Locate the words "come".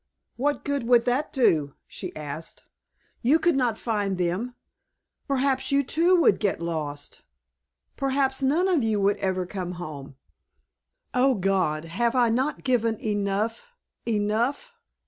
9.45-9.73